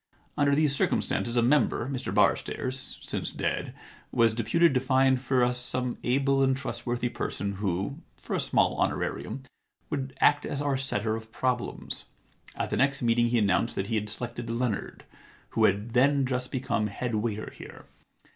Under 0.35 0.55
these 0.55 0.75
circumstances 0.75 1.37
a 1.37 1.43
member, 1.43 1.87
Mr 1.87 2.11
Barstairs, 2.11 2.75
since 3.03 3.29
dead, 3.29 3.75
was 4.11 4.33
deputed 4.33 4.73
to 4.73 4.79
find 4.79 5.21
for 5.21 5.43
us 5.43 5.59
some 5.59 5.99
able 6.03 6.41
and 6.41 6.57
trustworthy 6.57 7.07
person 7.07 7.51
who, 7.57 7.99
for 8.17 8.35
a 8.35 8.39
small 8.39 8.75
honorarium, 8.77 9.43
would 9.91 10.17
act 10.19 10.43
as 10.43 10.59
our 10.59 10.75
setter 10.75 11.15
of 11.15 11.31
problems. 11.31 12.05
At 12.55 12.71
the 12.71 12.77
next 12.77 13.03
meeting 13.03 13.27
he 13.27 13.37
announced 13.37 13.75
that 13.75 13.85
he 13.89 13.95
had 13.95 14.09
selected 14.09 14.49
Leonard, 14.49 15.03
who 15.49 15.65
had 15.65 15.93
then 15.93 16.25
just 16.25 16.49
become 16.51 16.87
head 16.87 17.13
waiter 17.13 17.53
here. 17.55 17.85